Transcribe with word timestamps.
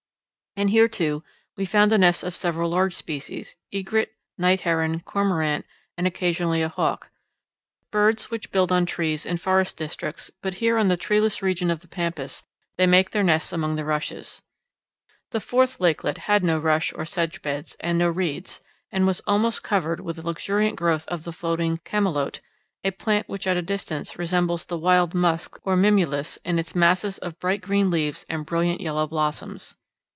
And 0.57 0.69
here, 0.69 0.89
too, 0.89 1.23
we 1.55 1.63
found 1.63 1.91
the 1.93 1.97
nests 1.97 2.23
of 2.23 2.35
several 2.35 2.69
large 2.71 2.93
species 2.93 3.55
egret, 3.71 4.11
night 4.37 4.59
heron, 4.61 4.99
cormorant, 4.99 5.65
and 5.95 6.05
occasionally 6.05 6.61
a 6.61 6.67
hawk 6.67 7.09
birds 7.89 8.29
which 8.29 8.51
build 8.51 8.69
on 8.69 8.85
trees 8.85 9.25
in 9.25 9.37
forest 9.37 9.77
districts, 9.77 10.29
but 10.41 10.55
here 10.55 10.77
on 10.77 10.89
the 10.89 10.97
treeless 10.97 11.41
region 11.41 11.71
of 11.71 11.79
the 11.79 11.87
pampas 11.87 12.43
they 12.75 12.85
made 12.85 13.11
their 13.13 13.23
nests 13.23 13.53
among 13.53 13.77
the 13.77 13.85
rushes. 13.85 14.41
The 15.29 15.39
fourth 15.39 15.79
lakelet 15.79 16.17
had 16.17 16.43
no 16.43 16.59
rush 16.59 16.91
or 16.95 17.05
sedge 17.05 17.41
beds 17.41 17.77
and 17.79 17.97
no 17.97 18.09
reeds, 18.09 18.59
and 18.91 19.07
was 19.07 19.21
almost 19.21 19.63
covered 19.63 20.01
with 20.01 20.19
a 20.19 20.27
luxuriant 20.27 20.75
growth 20.75 21.07
of 21.07 21.23
the 21.23 21.31
floating 21.33 21.77
camalote, 21.85 22.41
a 22.83 22.91
plant 22.91 23.29
which 23.29 23.47
at 23.47 23.55
a 23.55 23.61
distance 23.61 24.19
resembles 24.19 24.65
the 24.65 24.77
wild 24.77 25.13
musk 25.15 25.59
or 25.65 25.77
mimulus 25.77 26.35
in 26.43 26.59
its 26.59 26.75
masses 26.75 27.17
of 27.19 27.39
bright 27.39 27.61
green 27.61 27.89
leaves 27.89 28.25
and 28.27 28.45
brilliant 28.45 28.81
yellow 28.81 29.07
blossoms. 29.07 29.75